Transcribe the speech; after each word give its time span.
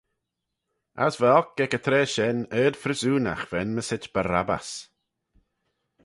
As 1.07 1.15
va 1.23 1.29
oc 1.41 1.61
ec 1.65 1.71
y 1.77 1.79
traa 1.85 2.07
shen 2.13 2.37
ard-phryssoonagh 2.59 3.45
v'enmyssit 3.49 4.03
Barabbas. 4.13 4.69